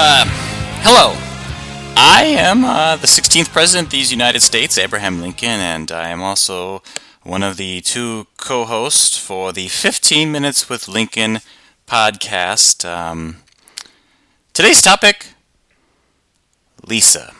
[0.00, 0.24] Uh,
[0.82, 1.12] hello.
[1.96, 6.22] I am uh, the 16th President of these United States, Abraham Lincoln, and I am
[6.22, 6.84] also
[7.24, 11.40] one of the two co hosts for the 15 Minutes with Lincoln
[11.88, 12.88] podcast.
[12.88, 13.38] Um,
[14.52, 15.32] today's topic
[16.86, 17.34] Lisa.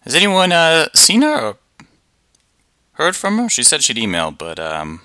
[0.00, 1.56] Has anyone uh, seen her or
[2.94, 3.48] heard from her?
[3.48, 5.02] She said she'd email, but um,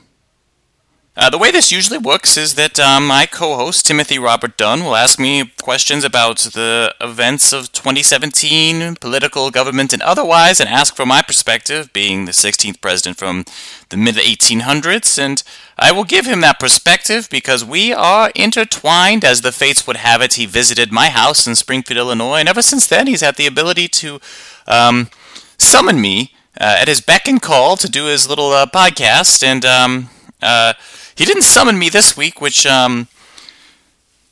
[1.19, 4.85] uh, the way this usually works is that um, my co host, Timothy Robert Dunn,
[4.85, 10.95] will ask me questions about the events of 2017, political, government, and otherwise, and ask
[10.95, 13.43] from my perspective, being the 16th president from
[13.89, 15.19] the mid 1800s.
[15.21, 15.43] And
[15.77, 20.21] I will give him that perspective because we are intertwined, as the fates would have
[20.21, 20.35] it.
[20.35, 23.89] He visited my house in Springfield, Illinois, and ever since then, he's had the ability
[23.89, 24.21] to
[24.67, 25.09] um,
[25.57, 29.43] summon me uh, at his beck and call to do his little uh, podcast.
[29.43, 30.09] And, um,
[30.41, 30.73] uh,
[31.19, 33.09] he didn't summon me this week, which um,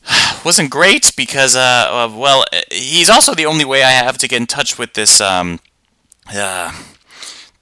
[0.45, 4.48] wasn't great because, uh, well, he's also the only way I have to get in
[4.48, 5.59] touch with this um,
[6.34, 6.72] uh,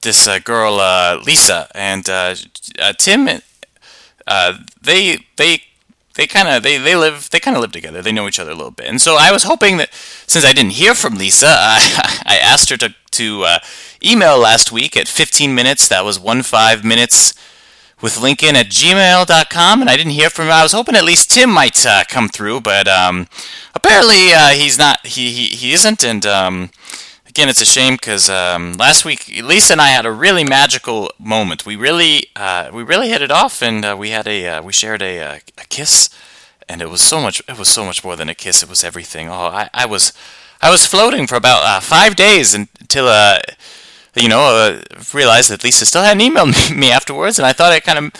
[0.01, 2.35] this uh, girl uh, Lisa and uh,
[2.77, 3.25] uh, Tim.
[4.83, 5.63] they they
[6.13, 8.03] they kind of they, they live they kind of live together.
[8.03, 9.91] They know each other a little bit, and so I was hoping that
[10.27, 13.57] since I didn't hear from Lisa, I, I asked her to to
[14.03, 15.87] email last week at 15 minutes.
[15.87, 17.33] That was one five minutes
[18.01, 20.51] with Lincoln at gmail.com, and I didn't hear from him.
[20.51, 23.27] I was hoping at least Tim might uh, come through, but um,
[23.73, 25.05] apparently uh, he's not.
[25.05, 26.69] He, he, he isn't, and um,
[27.27, 31.11] again, it's a shame because um, last week Lisa and I had a really magical
[31.17, 31.65] moment.
[31.65, 34.73] We really uh, we really hit it off, and uh, we had a uh, we
[34.73, 36.09] shared a, a, a kiss,
[36.67, 37.41] and it was so much.
[37.47, 38.61] It was so much more than a kiss.
[38.61, 39.29] It was everything.
[39.29, 40.11] Oh, I, I was
[40.61, 43.07] I was floating for about uh, five days until
[44.15, 44.81] you know, uh,
[45.13, 48.11] realized that Lisa still hadn't emailed me afterwards, and I thought it kind of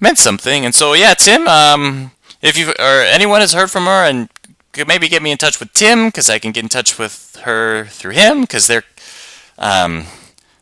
[0.00, 0.64] meant something.
[0.64, 4.28] And so, yeah, Tim, um, if you or anyone has heard from her and
[4.72, 7.36] could maybe get me in touch with Tim, because I can get in touch with
[7.44, 8.84] her through him, because they're,
[9.58, 10.04] um,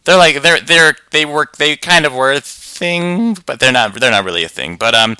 [0.04, 3.94] they're like they're they're they work they kind of were a thing, but they're not
[3.94, 4.76] they're not really a thing.
[4.76, 5.16] But um,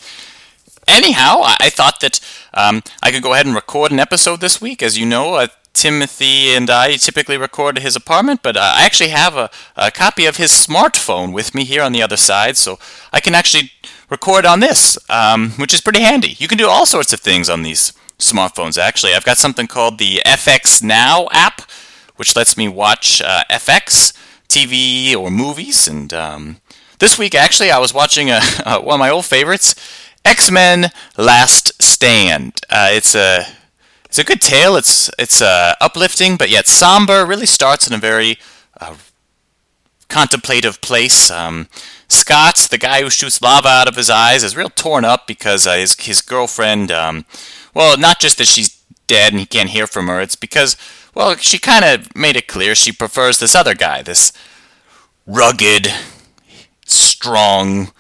[0.87, 2.21] anyhow, I, thought that
[2.55, 4.83] um, I could go ahead and record an episode this week.
[4.83, 9.11] As you know, uh, Timothy and I typically record at his apartment, but I actually
[9.11, 12.79] have a, a, copy of his smartphone with me here on the other side, so
[13.13, 13.71] I can actually
[14.09, 16.35] record on this, um, which is pretty handy.
[16.39, 19.13] You can do all sorts of things on these smartphones, actually.
[19.13, 21.61] I've got something called the FX Now app,
[22.17, 24.15] which lets me watch uh, FX,
[24.49, 25.87] TV, or movies.
[25.87, 26.57] And um,
[27.01, 29.75] this week, actually, I was watching a, uh, one of my old favorites,
[30.25, 32.61] X Men Last Stand.
[32.71, 33.47] Uh, it's a
[34.07, 34.77] it's a good tale.
[34.77, 37.27] It's it's uh, uplifting, but yet somber.
[37.27, 38.39] Really starts in a very
[38.81, 38.97] uh,
[40.09, 41.31] contemplative place.
[41.31, 41.69] Um,
[42.09, 45.67] Scott, the guy who shoots lava out of his eyes, is real torn up because
[45.67, 46.91] uh, his his girlfriend.
[46.91, 47.27] Um,
[47.75, 50.21] well, not just that she's dead and he can't hear from her.
[50.21, 50.77] It's because
[51.15, 54.33] well, she kind of made it clear she prefers this other guy, this
[55.27, 55.89] rugged,
[56.85, 57.93] strong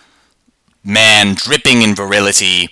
[0.84, 2.70] man, dripping in virility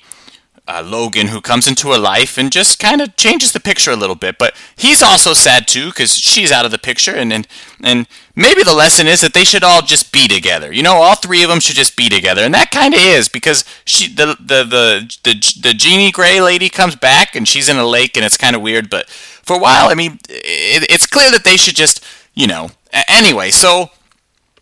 [0.66, 3.96] uh, Logan who comes into her life and just kind of changes the picture a
[3.96, 4.38] little bit.
[4.38, 7.46] But he's also sad too because she's out of the picture, and, and
[7.82, 10.72] and maybe the lesson is that they should all just be together.
[10.72, 13.28] You know, all three of them should just be together, and that kind of is
[13.28, 17.76] because she the the the the, the Jeannie Grey lady comes back and she's in
[17.76, 18.88] a lake and it's kind of weird.
[18.88, 22.70] But for a while, I mean, it, it's clear that they should just you know.
[23.08, 23.90] Anyway, so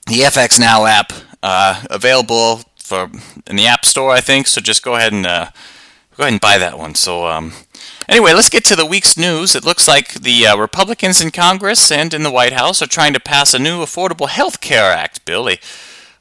[0.06, 3.10] the FX Now app uh, available for
[3.46, 4.46] in the App Store, I think.
[4.46, 5.50] So just go ahead and uh,
[6.17, 6.95] go ahead and buy that one.
[6.95, 7.53] So, um,
[8.09, 9.55] anyway, let's get to the week's news.
[9.55, 13.12] It looks like the uh, Republicans in Congress and in the White House are trying
[13.15, 15.45] to pass a new Affordable Health Care Act bill.
[15.45, 15.59] They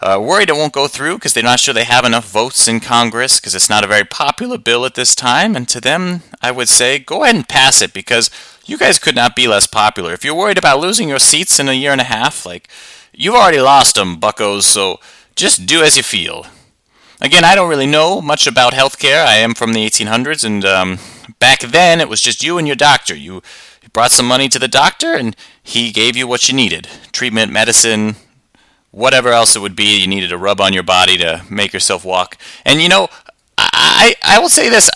[0.01, 2.79] uh, worried it won't go through because they're not sure they have enough votes in
[2.79, 5.55] Congress because it's not a very popular bill at this time.
[5.55, 8.29] And to them, I would say go ahead and pass it because
[8.65, 10.13] you guys could not be less popular.
[10.13, 12.67] If you're worried about losing your seats in a year and a half, like
[13.13, 14.65] you've already lost them, buckos.
[14.65, 14.99] So
[15.35, 16.47] just do as you feel.
[17.23, 19.23] Again, I don't really know much about healthcare.
[19.23, 20.97] I am from the 1800s, and um,
[21.37, 23.15] back then it was just you and your doctor.
[23.15, 23.43] You
[23.93, 28.15] brought some money to the doctor, and he gave you what you needed treatment, medicine,
[28.89, 32.03] whatever else it would be you needed to rub on your body to make yourself
[32.03, 32.37] walk.
[32.65, 33.07] And you know,
[33.55, 34.89] I, I will say this.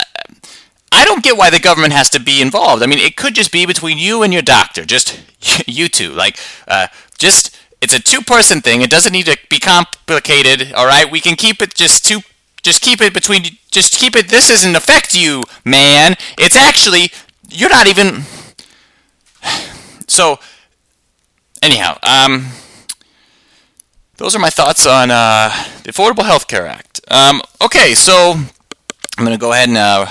[0.91, 2.81] I don't get why the government has to be involved.
[2.81, 5.21] I mean, it could just be between you and your doctor, just
[5.67, 6.11] you two.
[6.11, 6.88] Like, uh,
[7.19, 8.81] just it's a two-person thing.
[8.81, 10.74] It doesn't need to be complicated.
[10.74, 12.19] All right, we can keep it just two.
[12.63, 13.44] Just keep it between.
[13.72, 14.30] Just keep it.
[14.30, 16.16] This doesn't affect you, man.
[16.38, 17.12] It's actually
[17.50, 18.24] you're not even.
[20.07, 20.38] So,
[21.63, 22.45] anyhow, um,
[24.18, 25.50] those are my thoughts on uh,
[25.83, 27.01] the Affordable Health Care Act.
[27.10, 28.33] Um, okay, so
[29.18, 30.06] I'm going to go ahead and uh,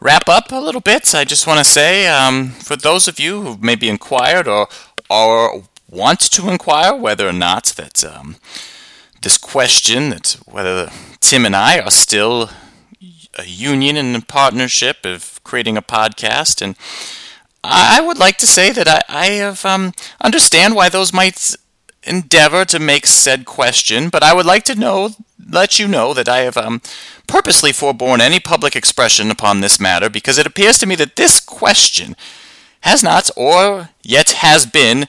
[0.00, 3.42] wrap up a little bit, I just want to say um, for those of you
[3.42, 4.68] who maybe inquired or
[5.10, 8.36] or want to inquire whether or not that um,
[9.22, 10.90] this question that whether
[11.20, 12.50] Tim and I are still
[13.38, 16.76] a union and a partnership of creating a podcast, and
[17.64, 21.56] I would like to say that I, I have um, understand why those might
[22.02, 25.10] endeavor to make said question, but I would like to know,
[25.50, 26.80] let you know that I have um,
[27.26, 31.40] purposely forborne any public expression upon this matter because it appears to me that this
[31.40, 32.16] question
[32.82, 35.06] has not, or yet has been,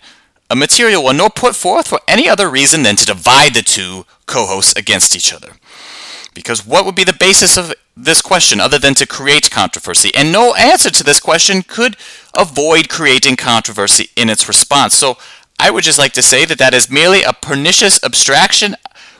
[0.50, 4.06] a material one, nor put forth for any other reason than to divide the two
[4.26, 5.54] co hosts against each other.
[6.34, 10.12] Because what would be the basis of this question other than to create controversy?
[10.16, 11.98] And no answer to this question could
[12.38, 14.96] avoid creating controversy in its response.
[14.96, 15.18] So
[15.60, 18.76] I would just like to say that that is merely a pernicious abstraction.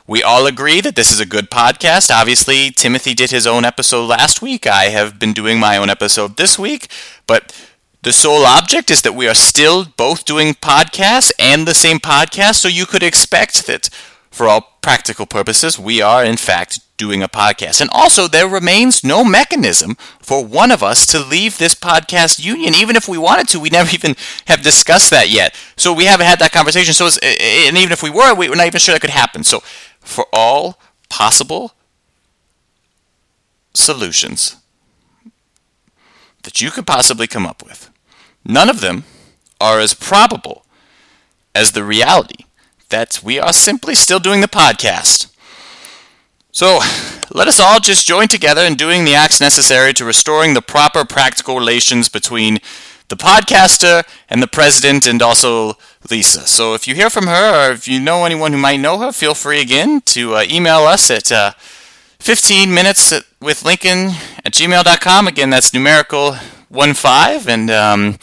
[0.08, 2.10] We all agree that this is a good podcast.
[2.10, 4.66] Obviously, Timothy did his own episode last week.
[4.66, 6.88] I have been doing my own episode this week.
[7.28, 7.54] But
[8.02, 12.56] the sole object is that we are still both doing podcasts and the same podcast,
[12.56, 13.90] so you could expect that
[14.32, 17.82] for all practical purposes, we are in fact doing a podcast.
[17.82, 22.74] And also, there remains no mechanism for one of us to leave this podcast union,
[22.76, 23.60] even if we wanted to.
[23.60, 24.16] We never even
[24.48, 25.56] have discussed that yet.
[25.76, 26.94] So we haven't had that conversation.
[26.94, 29.44] So, uh, uh, and even if we were, we're not even sure that could happen.
[29.44, 29.62] So,
[30.00, 30.80] for all
[31.10, 31.74] possible
[33.74, 34.56] solutions
[36.44, 37.90] that you could possibly come up with,
[38.46, 39.04] none of them
[39.60, 40.66] are as probable
[41.54, 42.46] as the reality
[42.90, 45.28] that we are simply still doing the podcast.
[46.52, 46.80] So,
[47.32, 51.06] let us all just join together in doing the acts necessary to restoring the proper
[51.06, 52.60] practical relations between
[53.08, 55.78] the podcaster and the president and also
[56.10, 56.48] Lisa.
[56.48, 59.12] So, if you hear from her or if you know anyone who might know her,
[59.12, 61.52] feel free again to uh, email us at uh,
[62.20, 64.10] 15 minutes with Lincoln
[64.44, 65.28] at gmail.com.
[65.28, 66.36] Again, that's numerical
[66.70, 67.48] 1 5.
[67.48, 68.18] And um,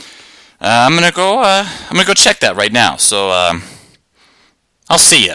[0.60, 2.96] uh, I'm to go, uh, I'm to go check that right now.
[2.96, 3.62] So, um,
[4.88, 5.34] I'll see you.